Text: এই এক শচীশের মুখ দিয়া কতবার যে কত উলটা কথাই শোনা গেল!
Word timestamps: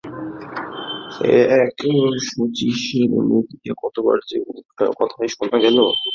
এই 1.29 1.41
এক 1.59 1.77
শচীশের 2.27 3.09
মুখ 3.29 3.45
দিয়া 3.51 3.75
কতবার 3.83 4.17
যে 4.29 4.37
কত 4.39 4.49
উলটা 4.51 4.85
কথাই 4.99 5.27
শোনা 5.33 5.57
গেল! 5.65 5.77